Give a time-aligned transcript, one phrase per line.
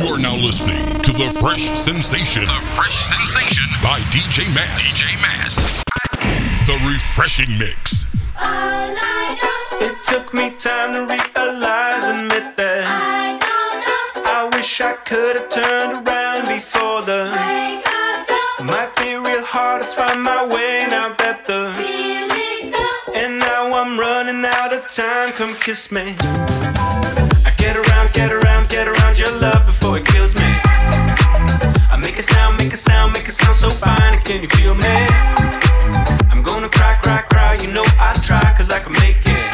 [0.00, 2.44] You are now listening to The Fresh Sensation.
[2.46, 4.80] The Fresh Sensation by DJ Mass.
[4.82, 5.84] DJ Mass.
[6.66, 8.06] The Refreshing Mix.
[9.80, 12.84] It took me time to realize, admit that.
[12.90, 14.30] I don't know.
[14.30, 17.30] I wish I could have turned around before the.
[17.30, 18.64] Break up, go.
[18.64, 21.72] Might be real hard to find my way now that the.
[21.78, 23.14] Feelings up.
[23.14, 26.16] And now I'm running out of time, come kiss me.
[26.18, 28.53] I get around, get around
[29.44, 30.50] love before it kills me.
[31.92, 34.14] I make a sound, make a sound, make a sound so fine.
[34.22, 34.96] Can you feel me?
[36.30, 37.52] I'm gonna cry, cry, cry.
[37.62, 39.44] You know I try, cause I can make it.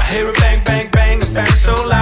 [0.00, 2.01] I hear a bang, bang, bang, a bang so loud.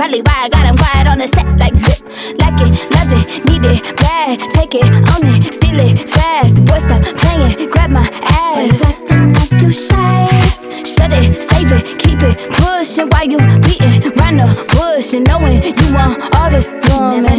[0.00, 2.00] Probably why I got him quiet on the set like zip.
[2.40, 4.40] Like it, love it, need it, bad.
[4.56, 6.56] Take it, own it, steal it, fast.
[6.56, 8.80] The boy stop playing, grab my ass.
[8.80, 10.24] Acting like you shy.
[10.88, 15.60] Shut it, save it, keep it, pushing while you beating round the bush and knowing
[15.60, 17.36] you want all this woman.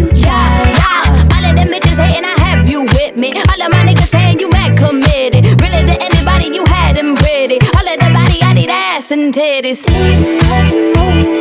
[0.00, 1.28] You yeah.
[1.28, 3.36] All of them bitches hating, I have you with me.
[3.36, 5.44] All of my niggas saying you mad committed.
[5.60, 7.60] Really to anybody, you had them pretty.
[7.76, 9.84] All of the body, I need ass and titties.
[9.84, 11.35] Didn't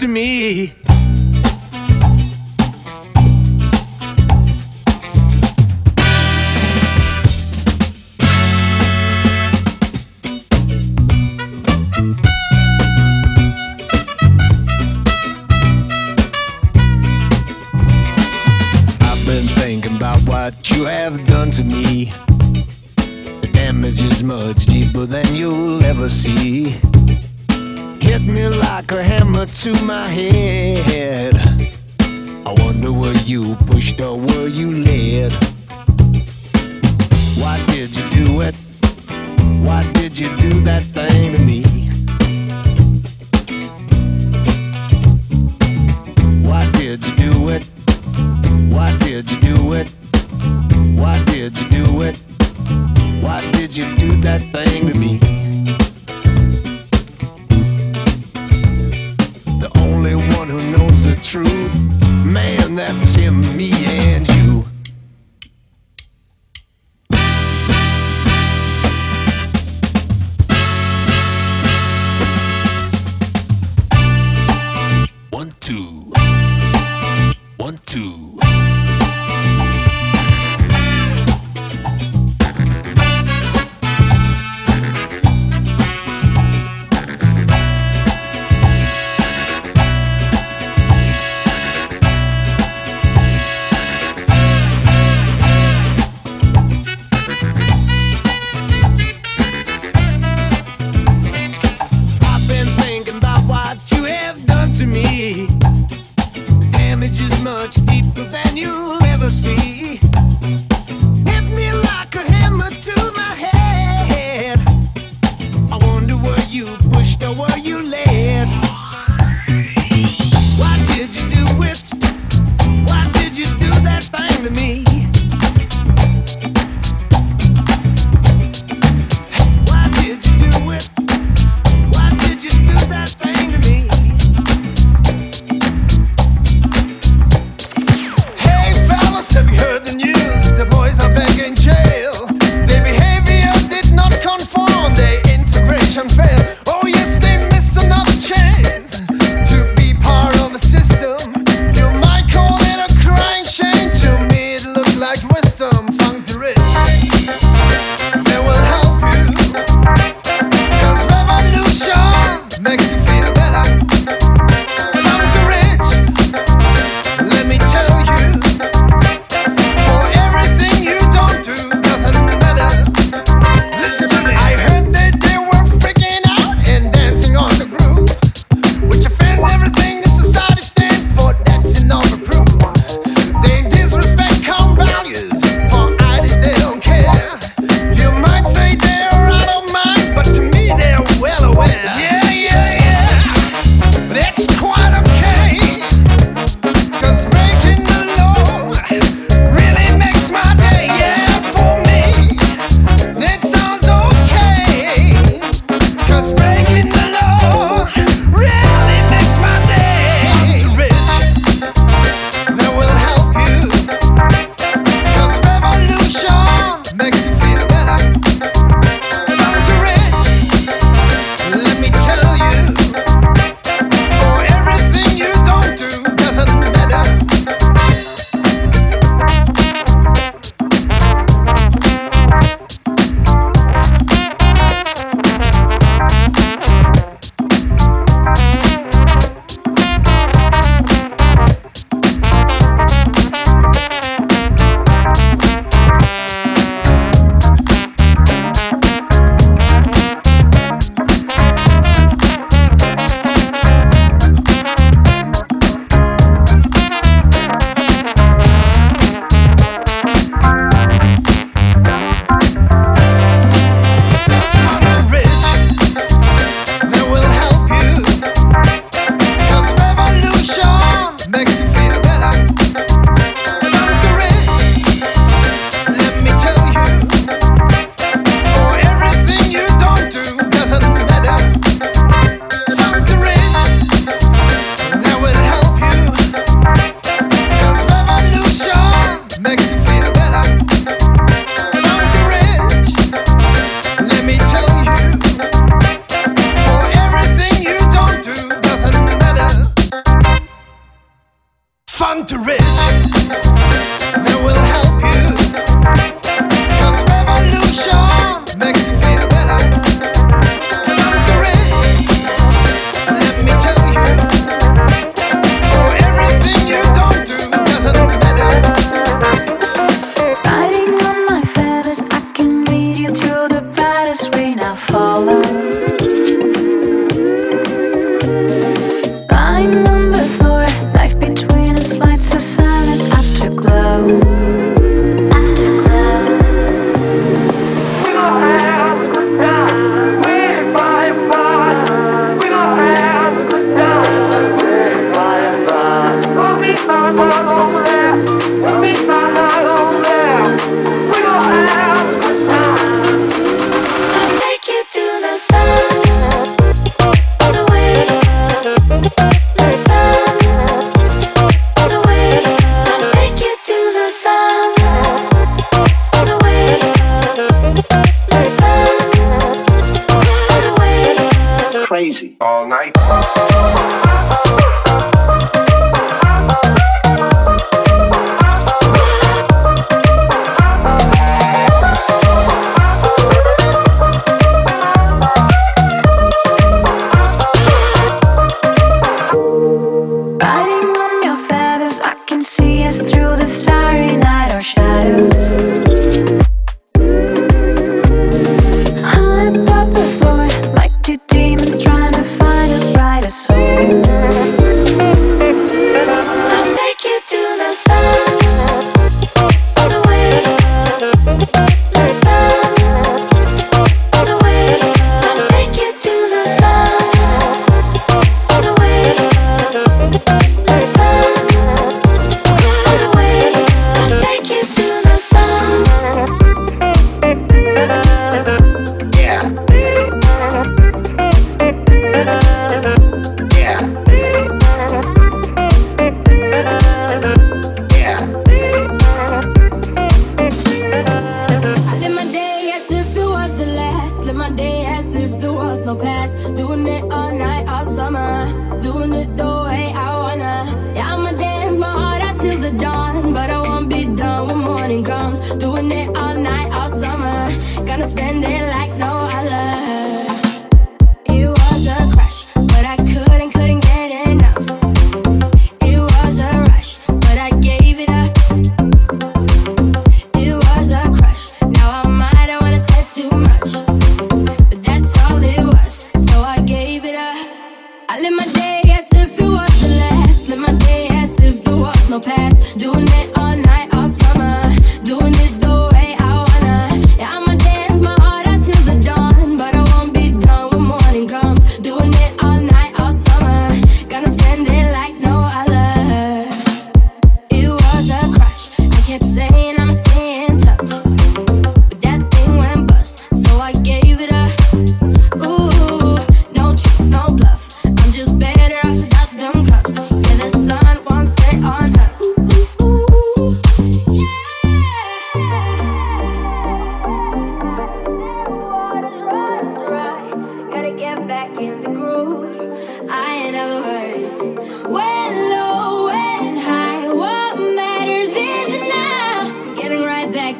[0.00, 0.29] to me.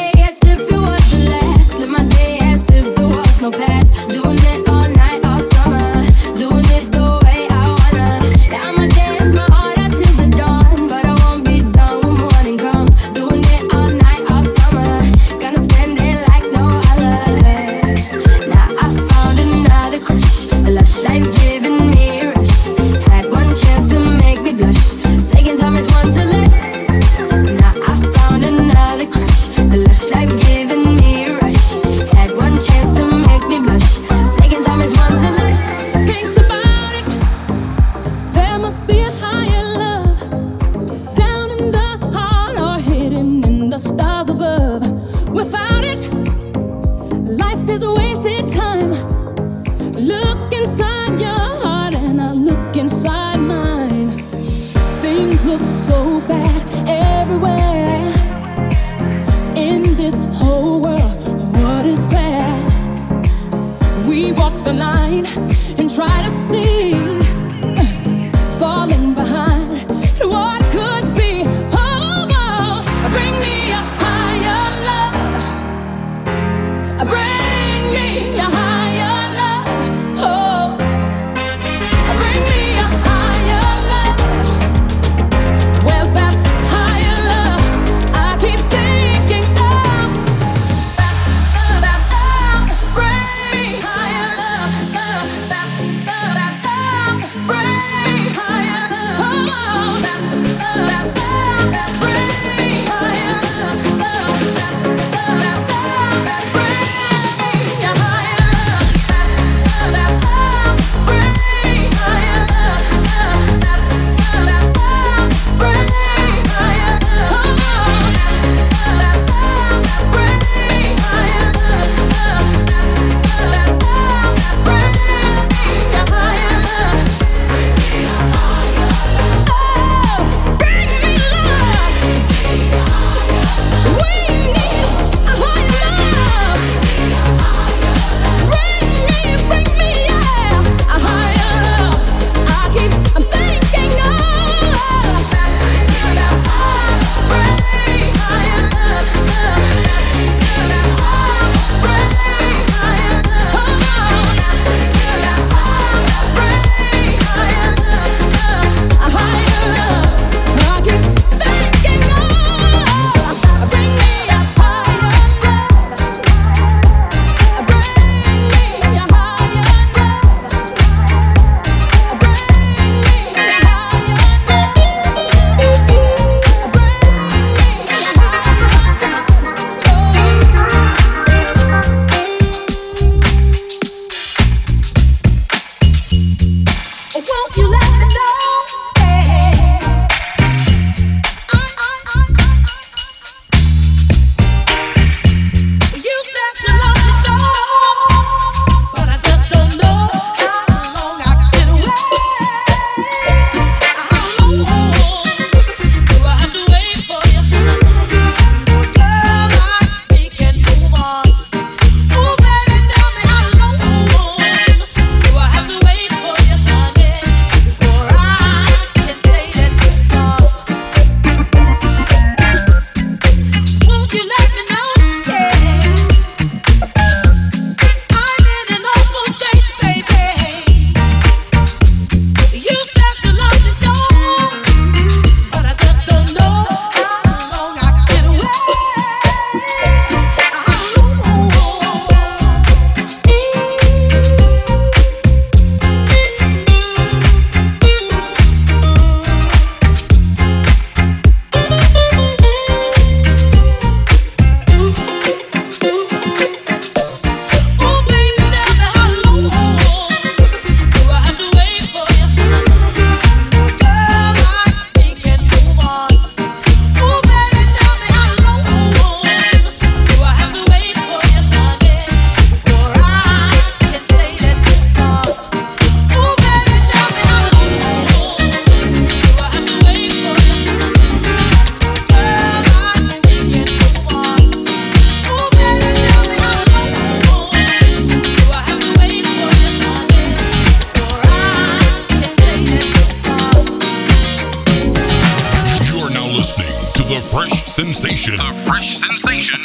[297.76, 298.34] sensation.
[298.38, 299.60] The fresh sensation.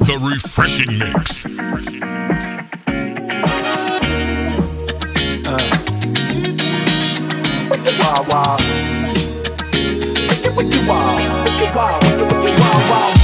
[0.00, 1.46] The refreshing mix.
[5.46, 5.62] Uh,
[8.00, 8.60] wild, wild.
[10.26, 10.88] Wicked, wicked.
[11.44, 11.70] Wicked,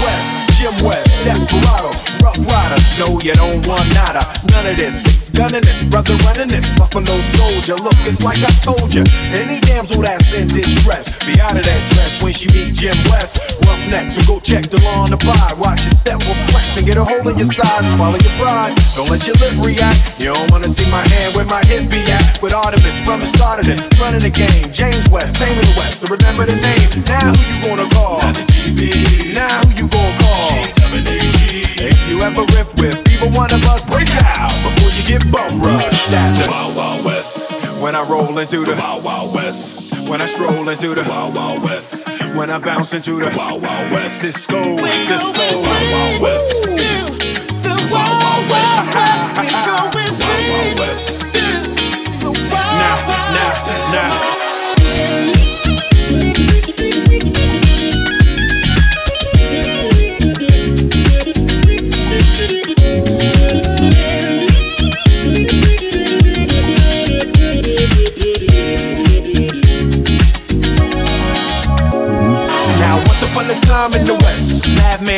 [0.05, 0.29] west.
[0.57, 1.91] Jim West, Desperado.
[2.23, 4.23] Rough rider, no, you don't want nada.
[4.53, 5.18] None of this.
[5.39, 6.75] Gunning this, brother running this.
[6.75, 9.07] Buffalo soldier, look, it's like I told you.
[9.31, 13.39] Any damsel that's in distress, be out of that dress when she meet Jim West.
[13.63, 13.79] Rough
[14.11, 15.55] so go check the law on the bar.
[15.55, 17.87] Watch your step with flex and get a hold of your side.
[17.95, 20.19] Swallow your pride, don't let your lip react.
[20.19, 22.43] You don't wanna see my hand where my hip be at.
[22.43, 24.75] With Artemus from the start of this, running the game.
[24.75, 27.07] James West, taming the West, so remember the name.
[27.07, 28.19] Now who you gonna call?
[29.39, 30.67] Now who you gonna call?
[31.79, 34.51] If you ever riff with either one of us, break out
[35.09, 36.11] get bum rushed.
[36.11, 37.51] That's the Wild Wild West.
[37.81, 39.81] When I roll into the Wild Wild West.
[40.09, 42.07] When I stroll into the Wild Wild West.
[42.35, 44.23] When I bounce into the Wild Wild West.
[44.23, 46.63] Sisqo, Sisqo, Wild Wild West.
[46.63, 48.89] The Wild Wild West.
[49.41, 50.21] We go West.
[50.21, 51.23] Wild Wild West.
[52.83, 52.97] Now,
[53.33, 54.38] now, now.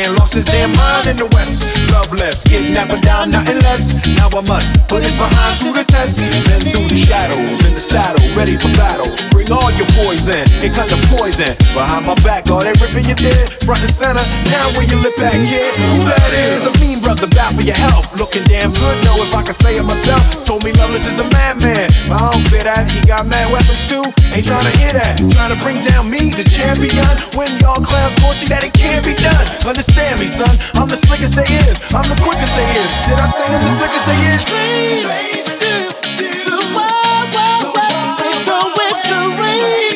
[0.01, 1.61] Madman lost his damn mind in the West.
[1.91, 4.01] Loveless, kidnapper down, nothing less.
[4.17, 6.17] Now I must put his behind to the test.
[6.17, 9.05] Then through the shadows, in the saddle, ready for battle.
[9.29, 11.53] Bring all your poison, it kind of poison.
[11.77, 13.61] Behind my back, all everything you did.
[13.61, 15.69] Front and center, now where you lip at, kid.
[15.93, 16.65] Who that is?
[16.65, 18.09] A mean brother, bad for your health.
[18.17, 20.23] Looking damn good, know if I can say it myself.
[20.41, 21.93] Told me Loveless is a madman.
[22.09, 24.09] But I don't fit that, he got mad weapons too.
[24.33, 25.21] Ain't trying to hear that.
[25.29, 27.05] Trying to bring down me, the champion.
[27.37, 29.45] When y'all clowns see that it can't be done.
[29.67, 30.53] Understand me, son.
[30.75, 31.79] I'm the slickest they is.
[31.93, 32.89] I'm the quickest they is.
[33.07, 34.41] Did I say I'm the slickest they is?
[34.41, 38.21] Straight to the wild, wild west.
[38.21, 39.93] We go with the rain.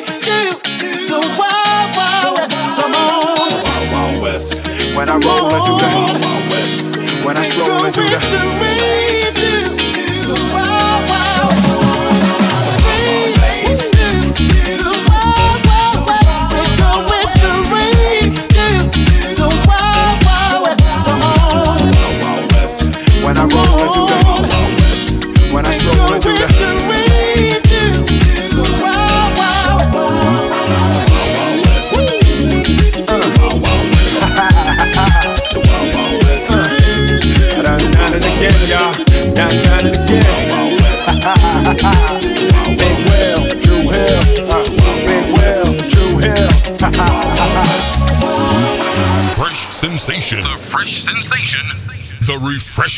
[1.11, 2.51] The wild, wild west.
[2.79, 3.49] Come on.
[3.63, 4.67] Wild, wild west.
[4.95, 6.95] When I roll into the wild, wild west.
[7.25, 8.19] When I stroll into the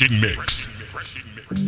[0.01, 0.67] refreshing mix.
[1.49, 1.66] I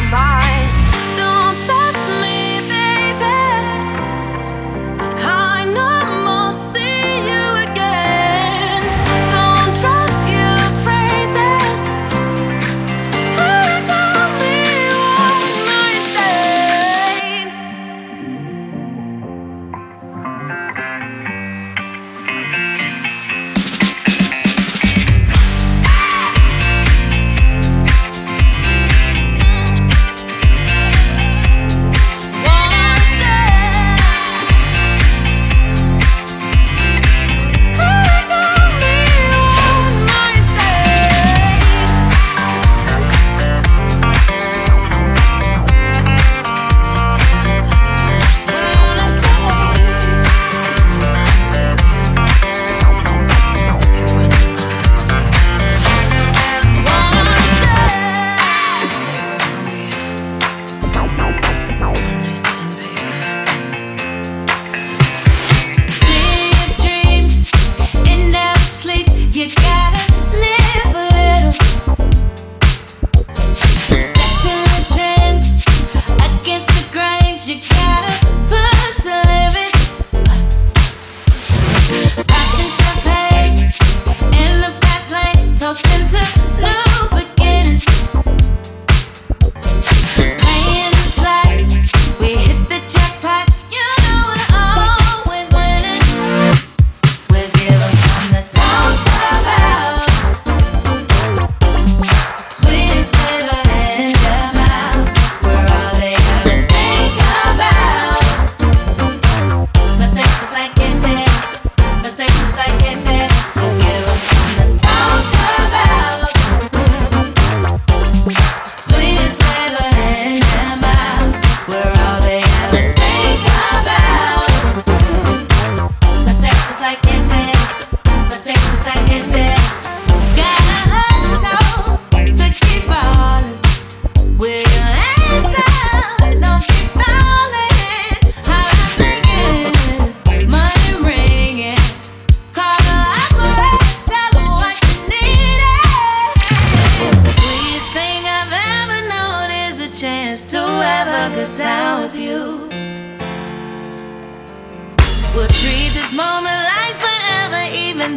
[0.00, 0.39] my mind.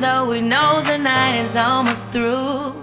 [0.04, 2.83] Though we know the night is almost through.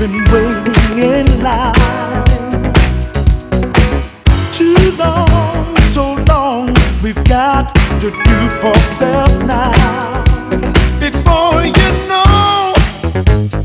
[0.00, 1.74] been waiting in line
[4.54, 6.74] too long, so long.
[7.02, 10.24] We've got to do for self now.
[10.98, 12.72] Before you know,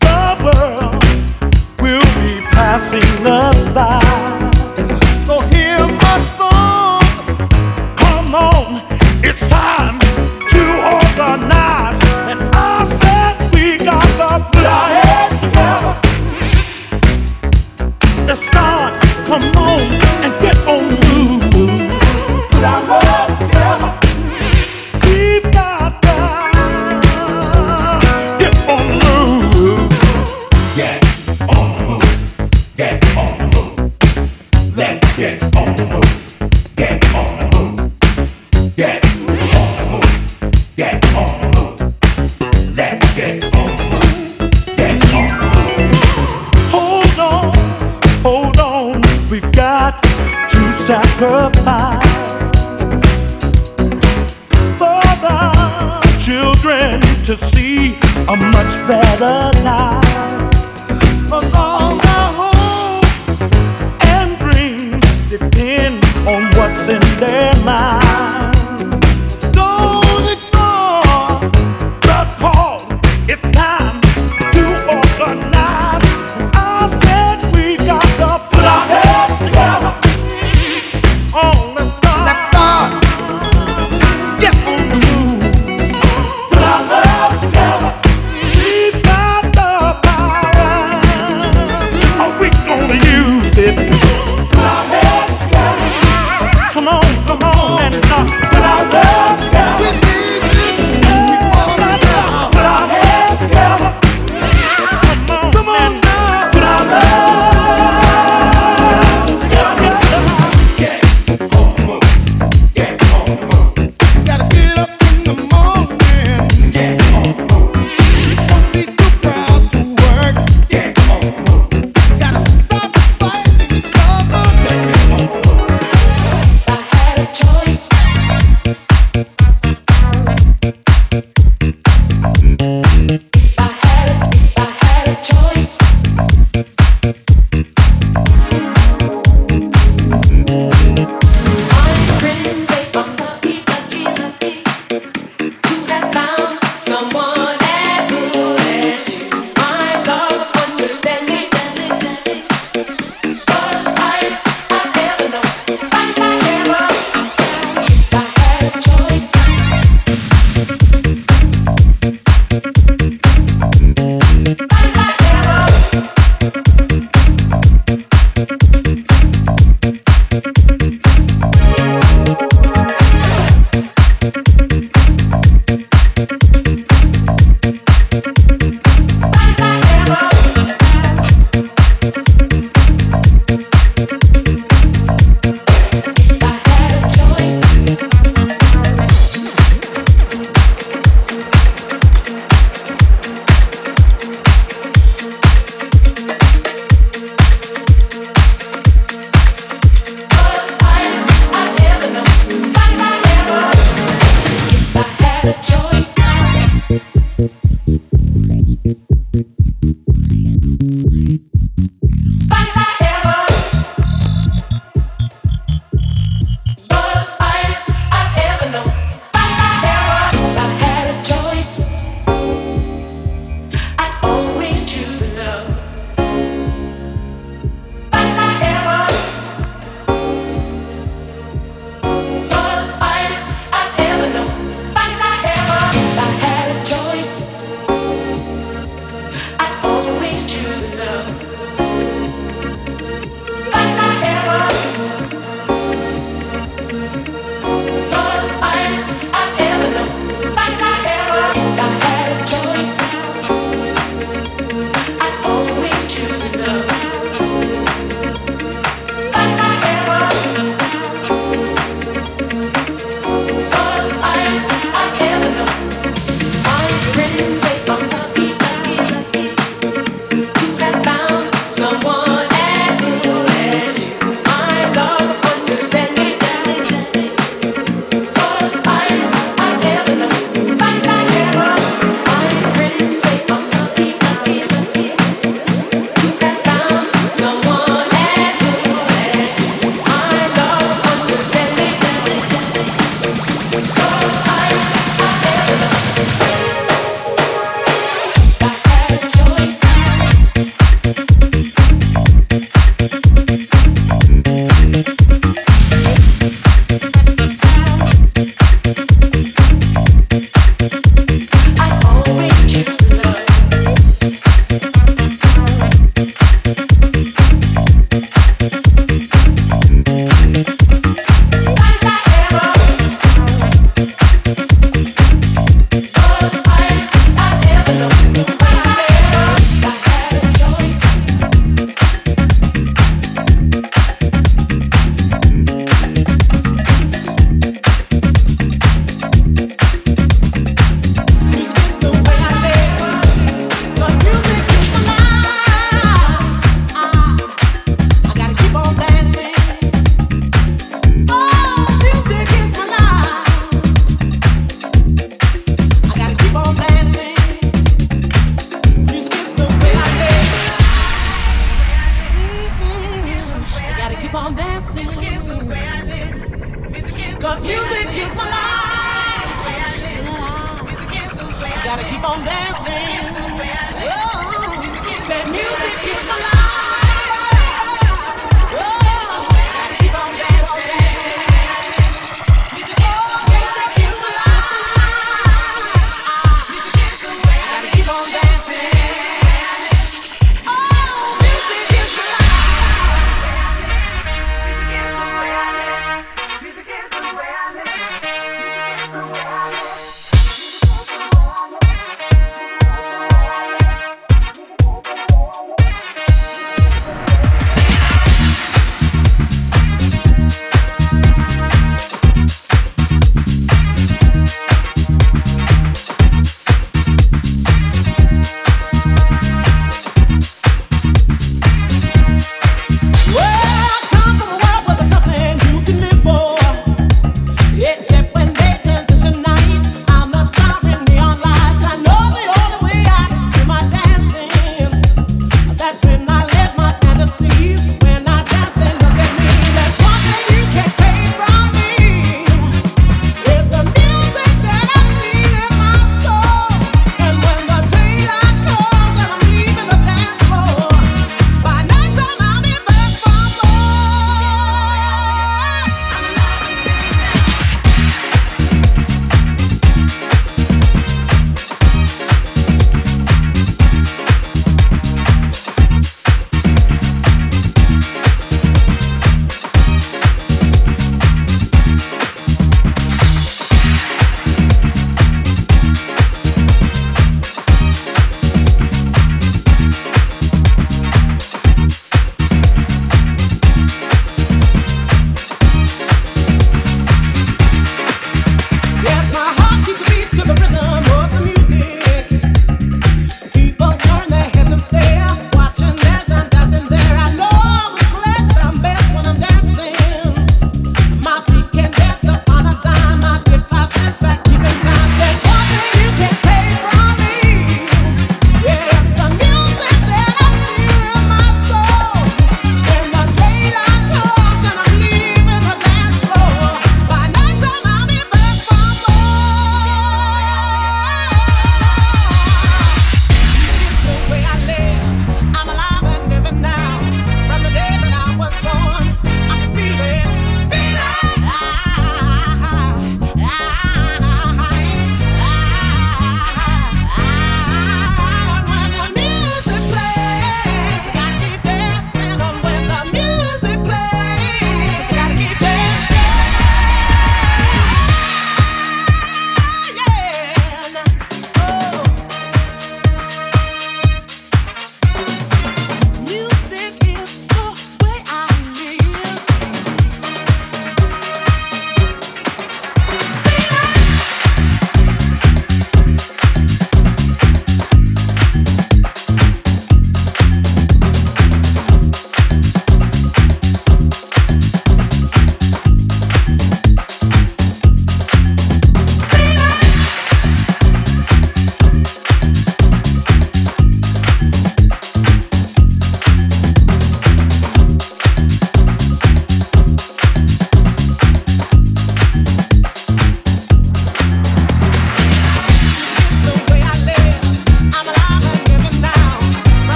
[0.00, 1.04] the world
[1.80, 4.05] will be passing us by.